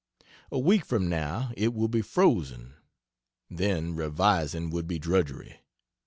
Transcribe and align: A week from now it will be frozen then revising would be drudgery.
A 0.51 0.57
week 0.57 0.83
from 0.83 1.07
now 1.09 1.51
it 1.55 1.75
will 1.75 1.87
be 1.87 2.01
frozen 2.01 2.73
then 3.51 3.93
revising 3.95 4.71
would 4.71 4.87
be 4.87 4.97
drudgery. 4.97 5.59